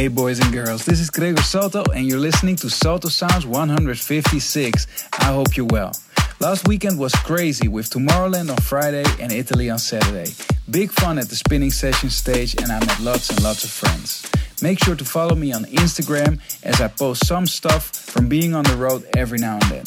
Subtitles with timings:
[0.00, 4.86] Hey boys and girls, this is Gregor Salto and you're listening to Salto Sounds 156.
[5.18, 5.92] I hope you're well.
[6.40, 10.32] Last weekend was crazy with Tomorrowland on Friday and Italy on Saturday.
[10.70, 14.26] Big fun at the spinning session stage and I met lots and lots of friends.
[14.62, 18.64] Make sure to follow me on Instagram as I post some stuff from being on
[18.64, 19.84] the road every now and then.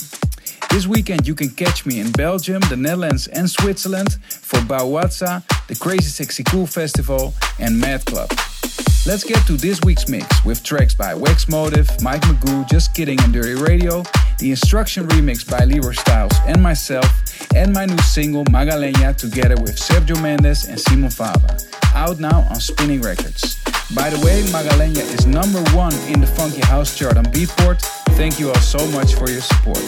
[0.70, 5.76] This weekend you can catch me in Belgium, the Netherlands and Switzerland for Bauwaza, the
[5.76, 8.30] Crazy Sexy Cool Festival and Mad Club.
[9.06, 13.20] Let's get to this week's mix with tracks by Wax Motif, Mike Mago, Just Kidding,
[13.22, 14.02] and Dirty Radio,
[14.40, 17.06] the Instruction remix by Leroy Styles and myself,
[17.54, 21.58] and my new single Magalenha together with Sergio Mendes and Simon Fava,
[21.94, 23.62] out now on Spinnin' Records.
[23.94, 27.82] By the way, Magalenha is number one in the Funky House chart on Beatport.
[28.16, 29.84] Thank you all so much for your support.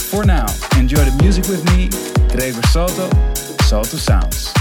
[0.00, 0.46] For now,
[0.78, 1.90] enjoy the music with me,
[2.34, 3.10] Gregor Salto,
[3.66, 4.54] Salto Sounds.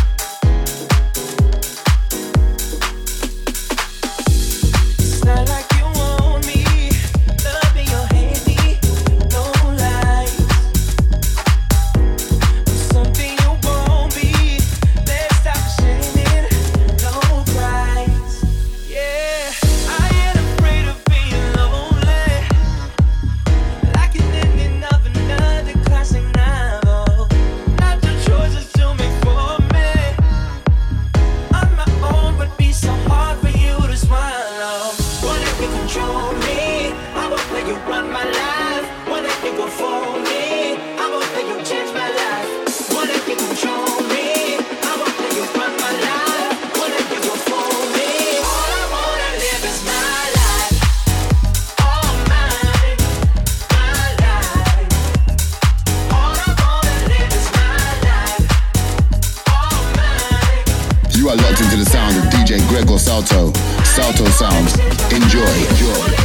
[63.22, 63.54] Salto.
[63.84, 64.76] Salto Sounds.
[65.12, 65.46] Enjoy.
[65.70, 66.21] Enjoy.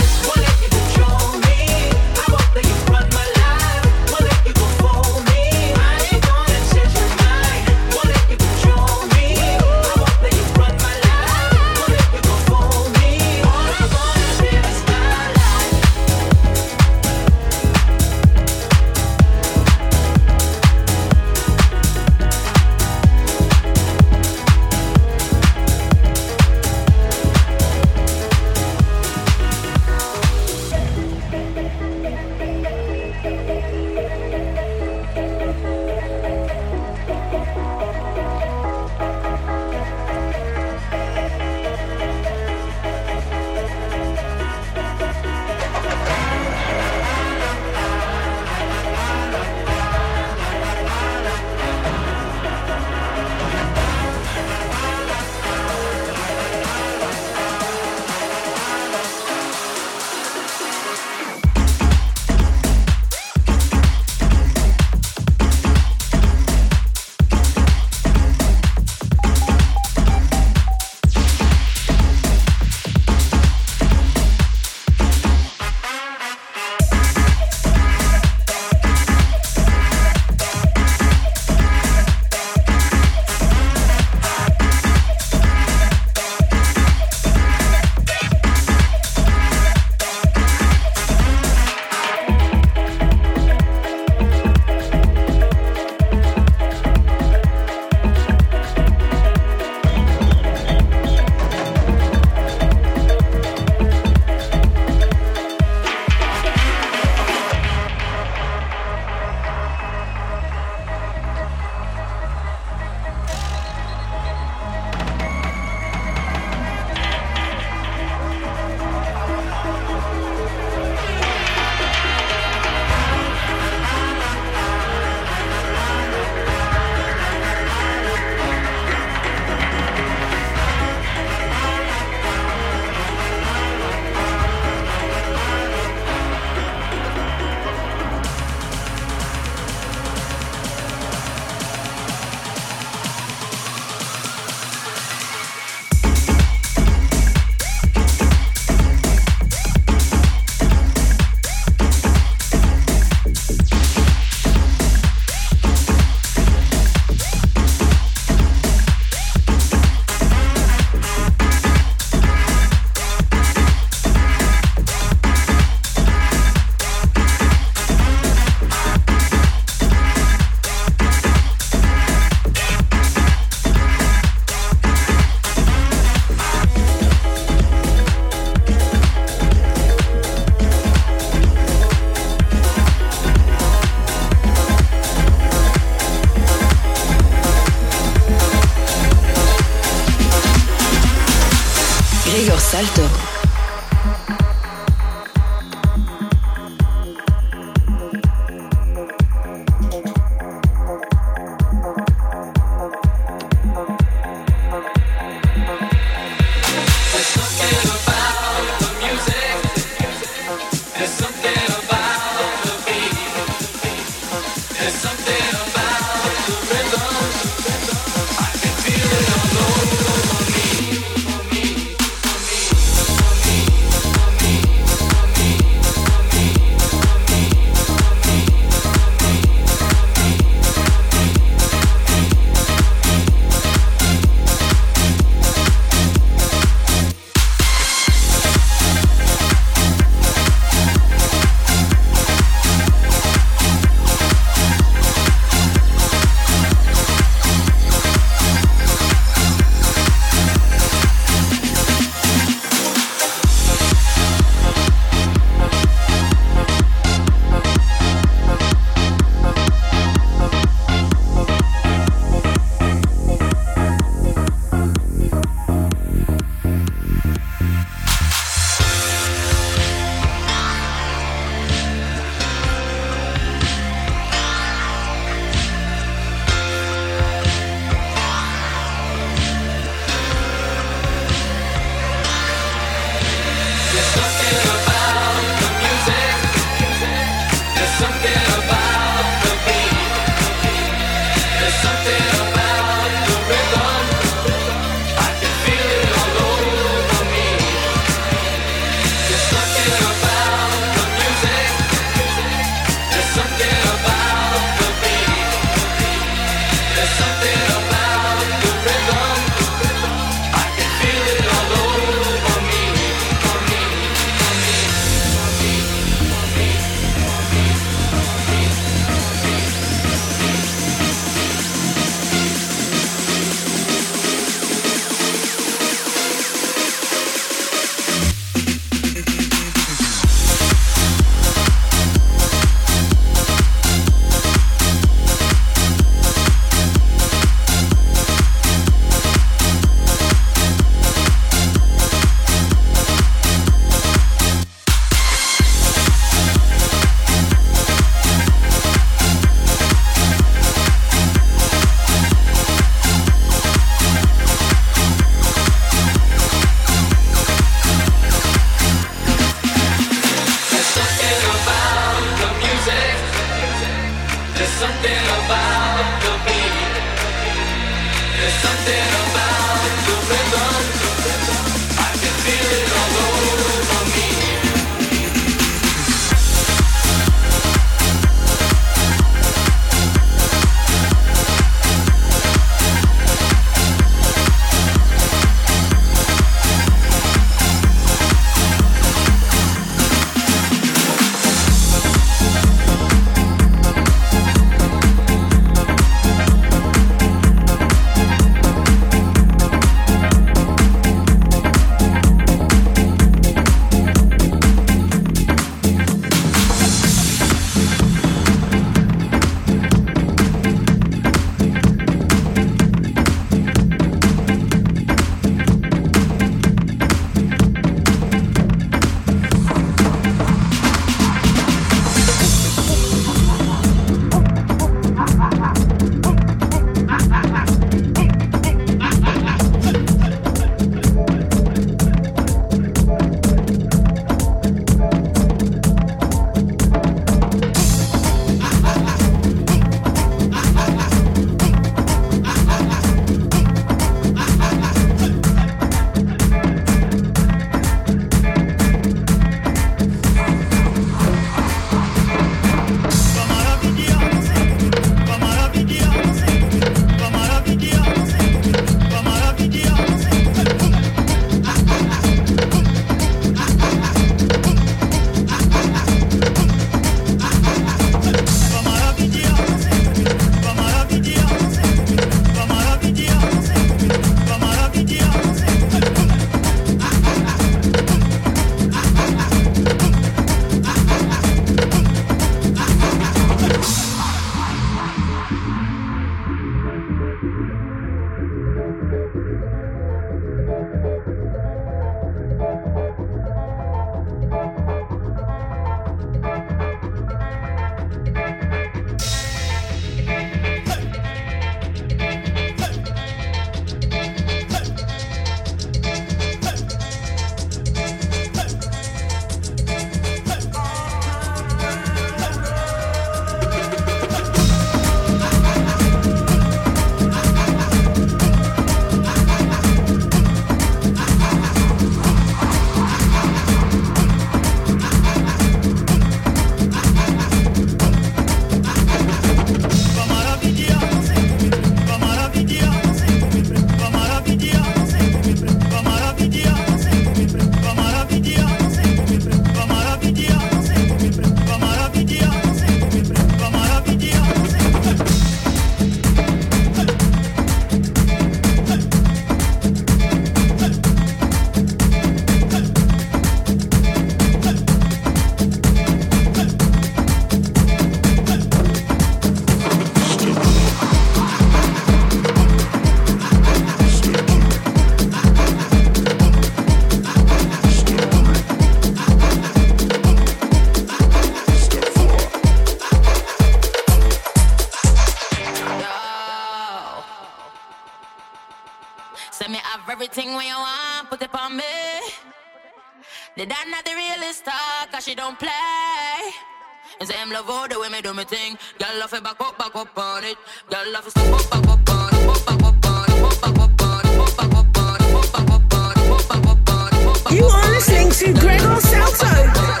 [588.10, 588.76] me do my thing.
[588.98, 590.56] Girl, love it back up, back up on it.
[590.90, 594.02] Girl, love it step up, back up on it, back up on it, back up
[594.02, 597.56] on it, back up on it, back up on it, back up on it.
[597.56, 600.00] You are listening to Gregor Salto.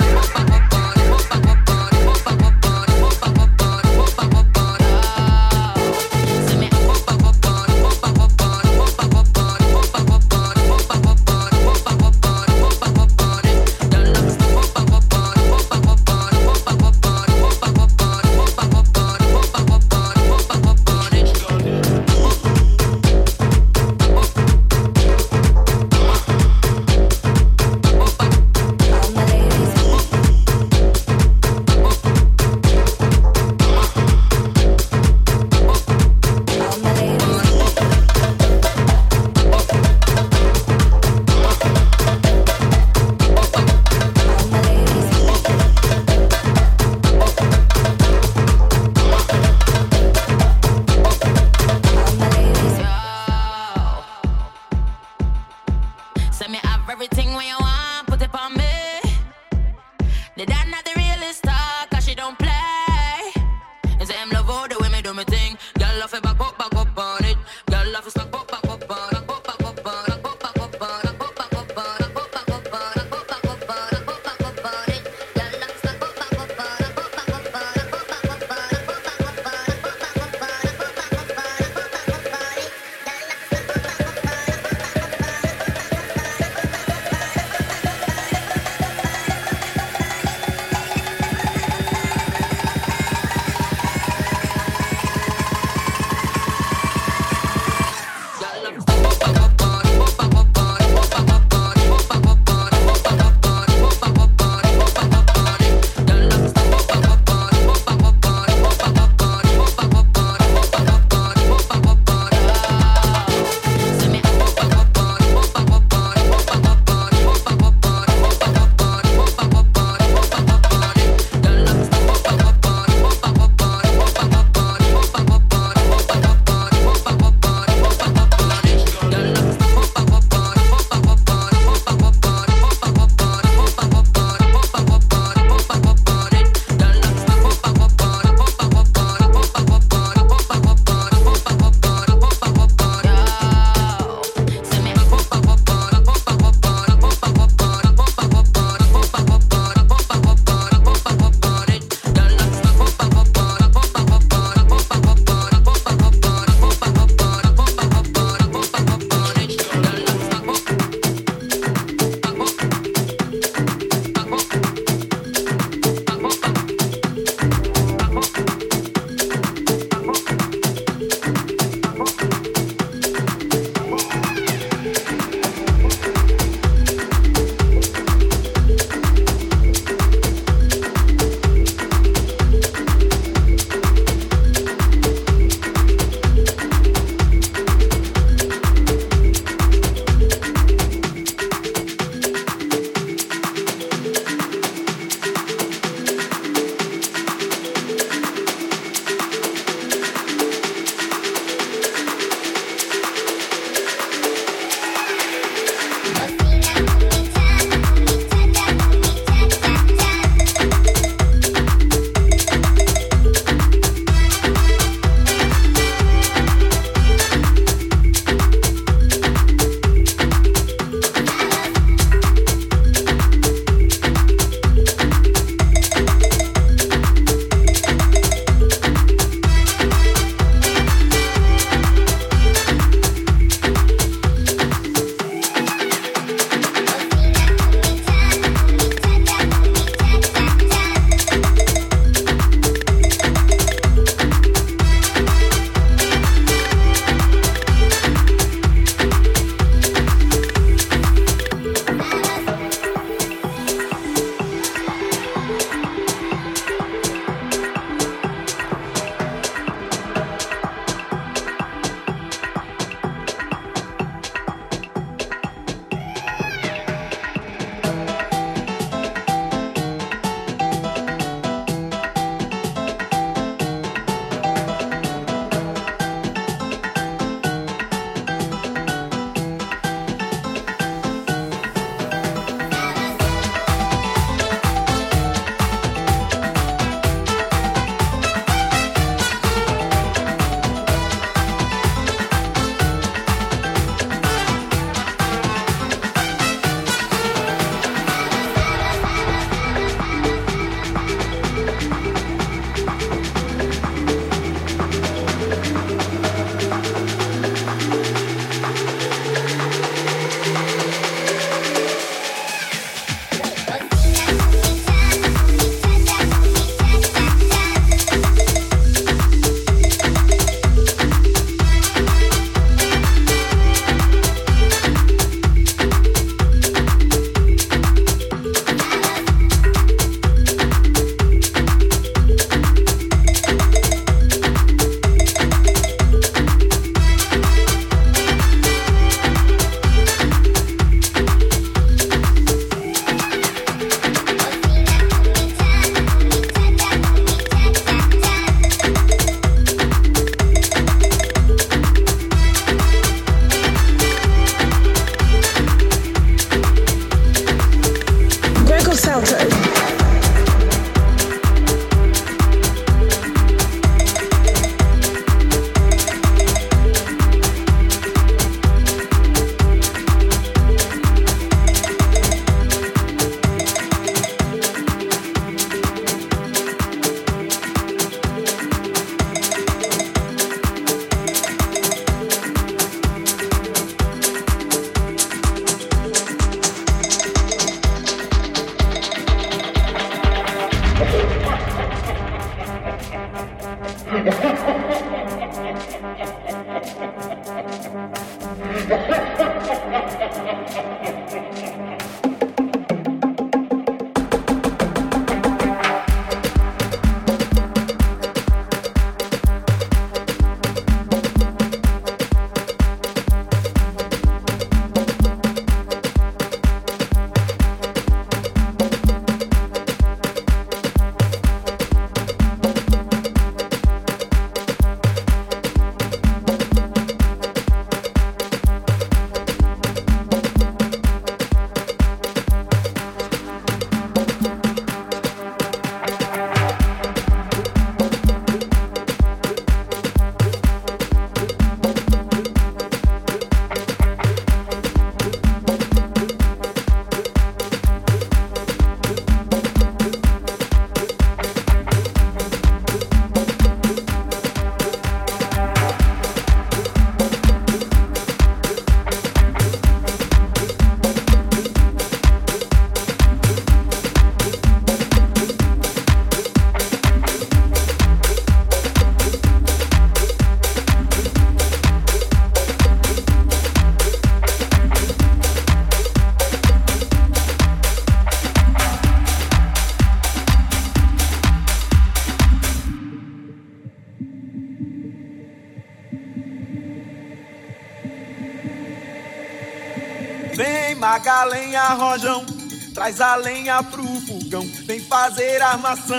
[491.22, 492.46] Traga lenha, rojão,
[492.94, 496.16] traz a lenha pro fogão, vem fazer armação.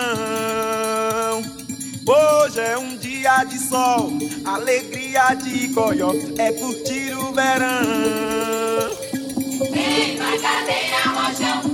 [2.05, 4.11] Hoje é um dia de sol,
[4.45, 6.11] alegria de coió.
[6.37, 7.81] é curtir o verão.
[9.71, 11.70] Vem, traz a lenha, rojão.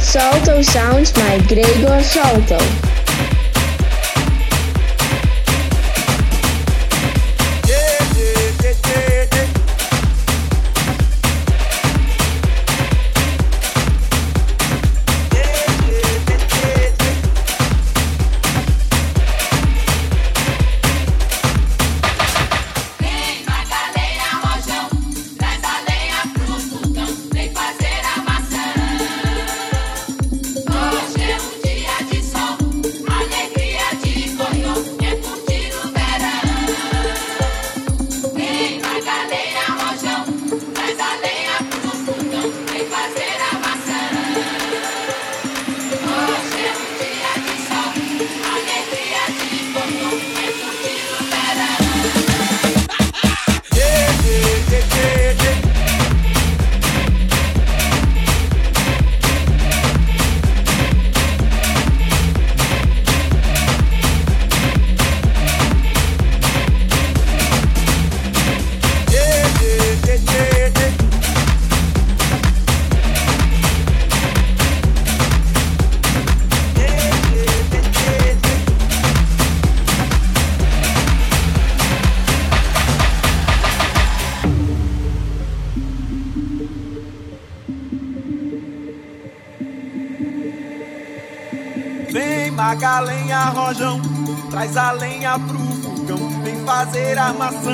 [0.00, 2.87] Salto sounds by Gregor Salto.
[92.78, 94.00] Traga a lenha, rojão,
[94.50, 97.72] traz a lenha pro fogão, vem fazer armação.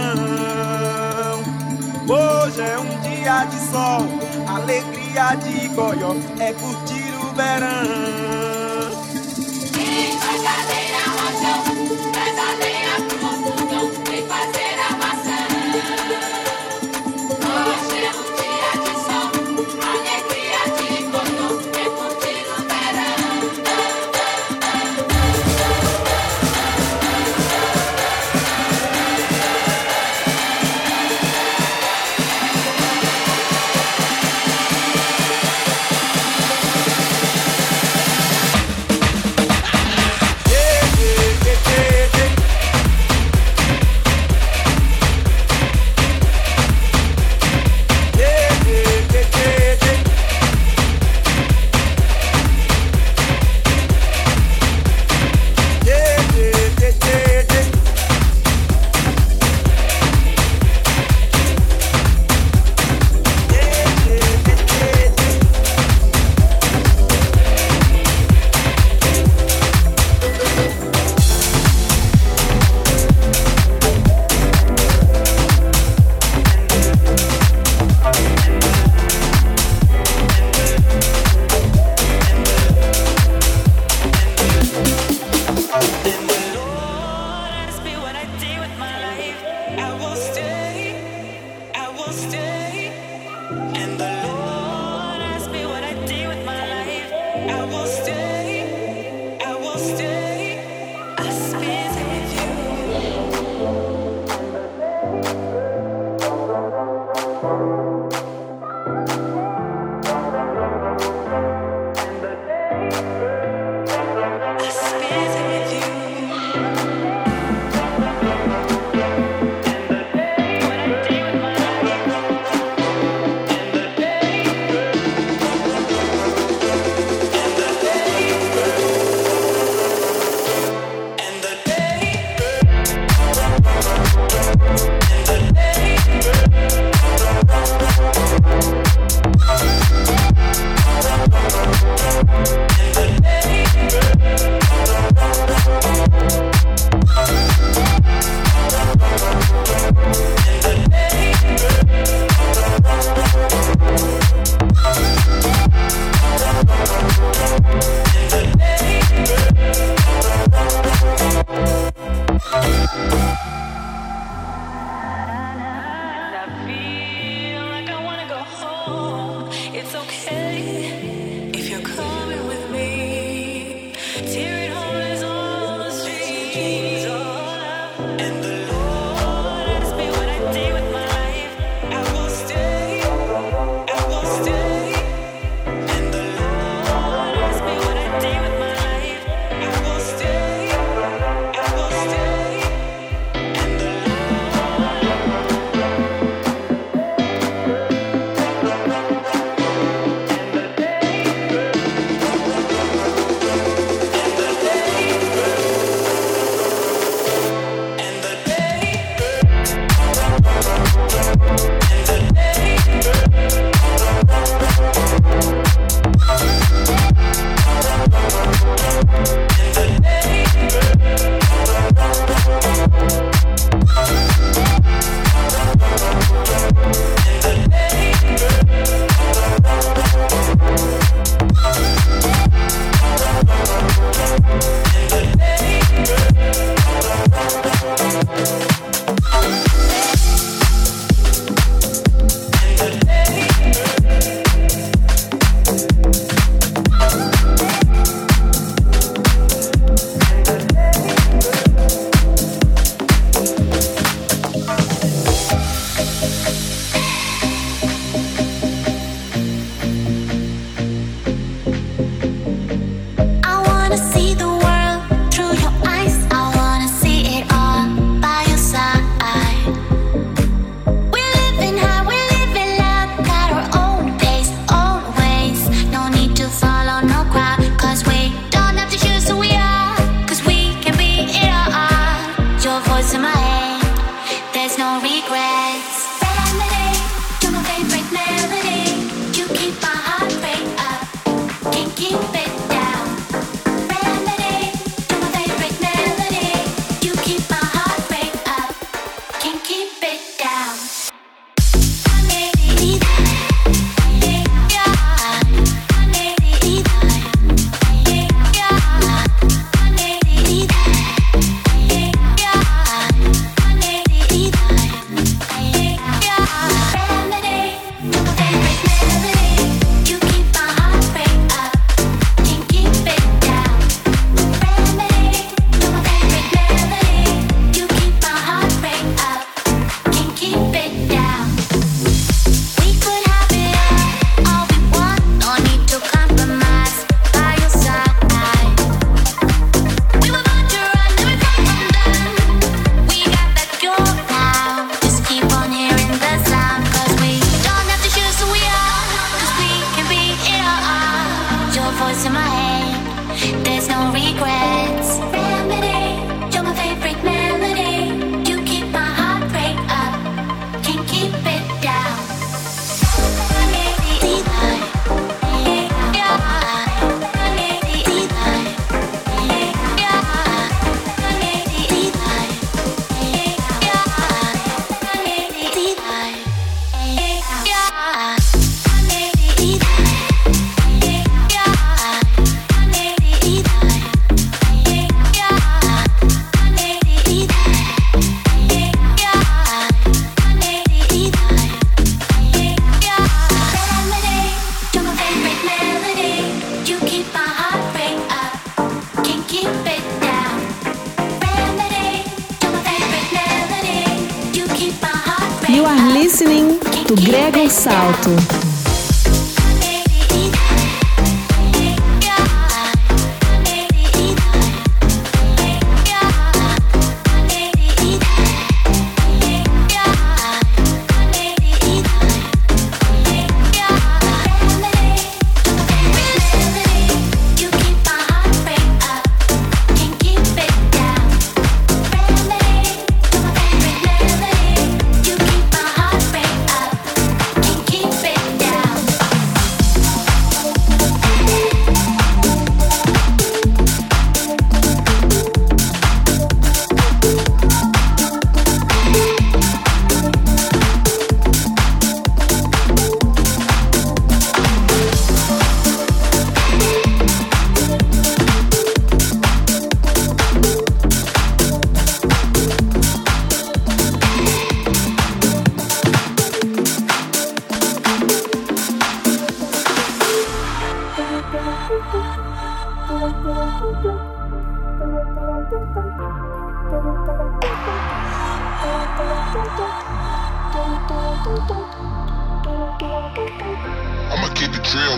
[2.08, 4.00] Hoje é um dia de sol,
[4.48, 8.33] alegria de goió, é curtir o verão.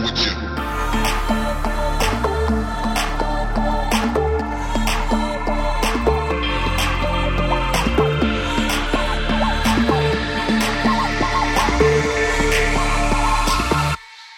[0.00, 0.32] with you.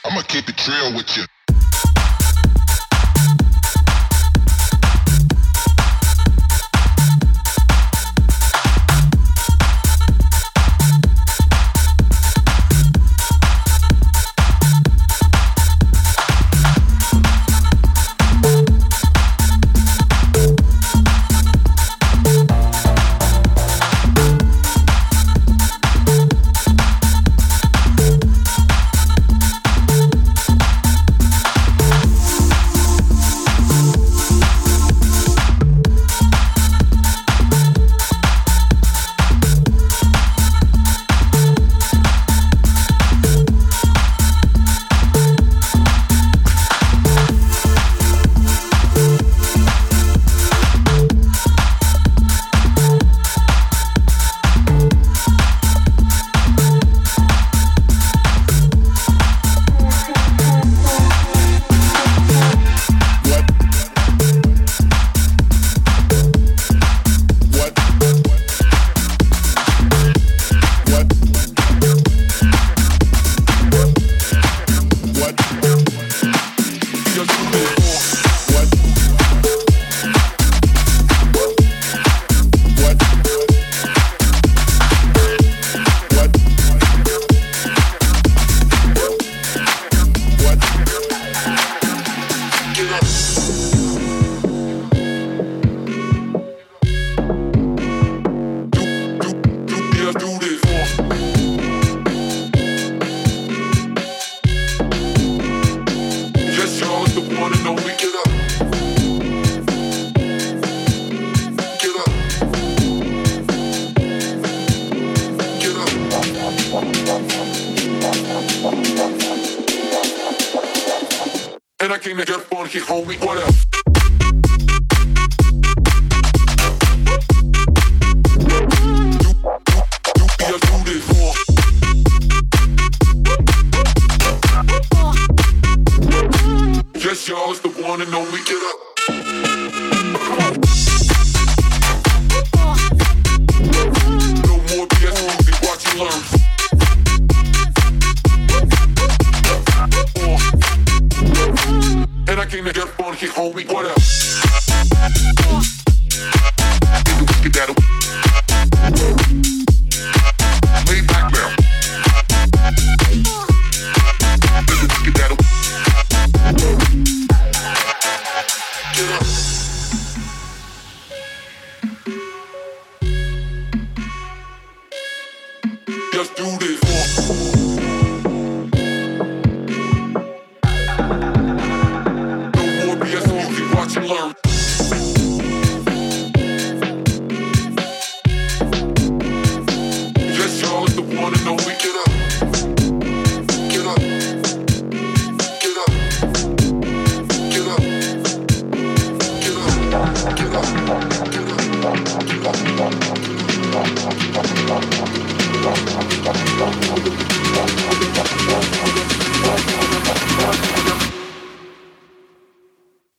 [0.05, 1.28] I'ma keep it real with you.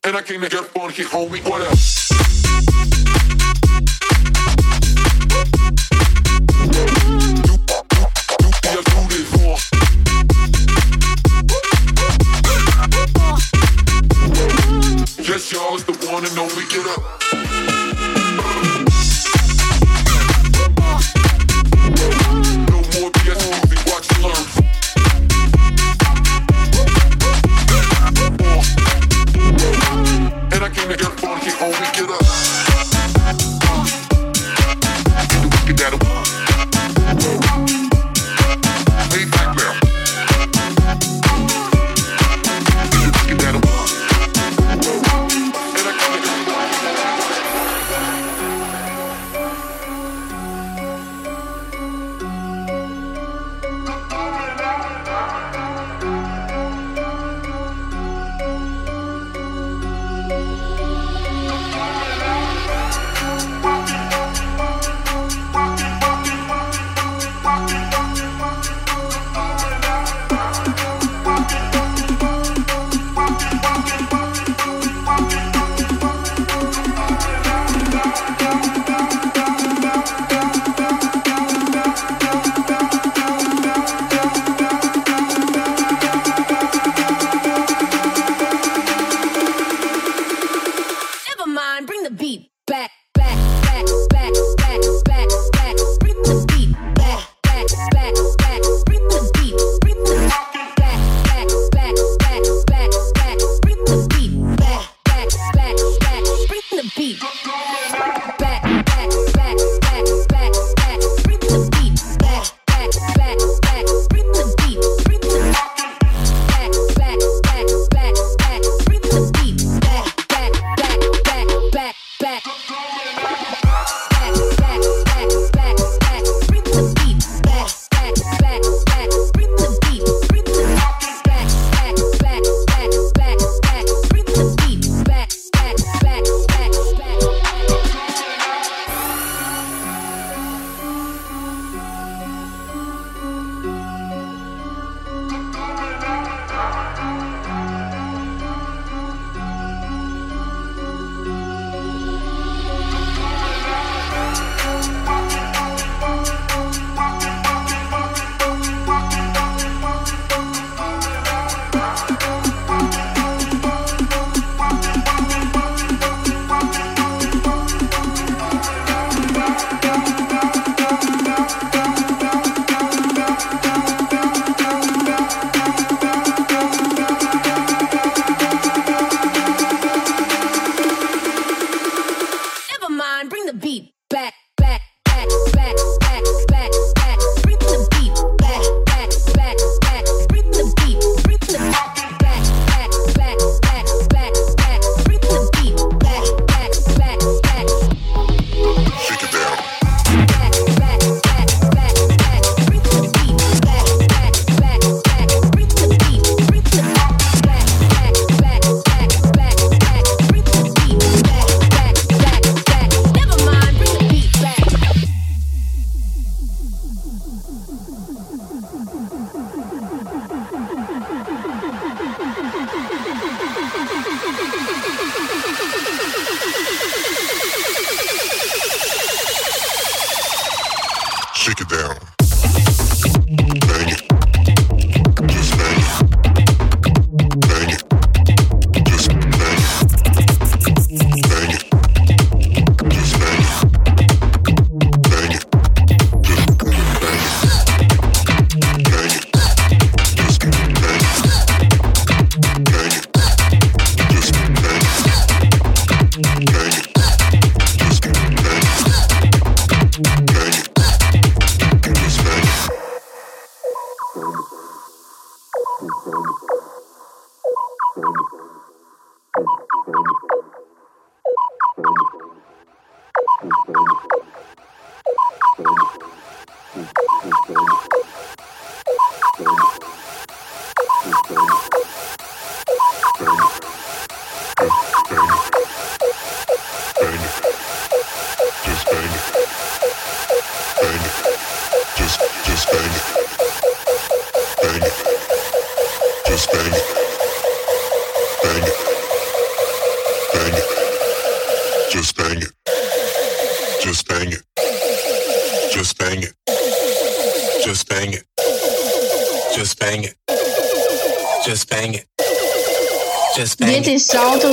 [0.10, 1.48] And I came to get funky, homie.
[1.48, 3.09] what up?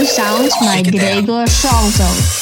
[0.05, 2.36] sounds by Gregor Salto.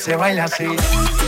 [0.00, 1.19] Se baila así.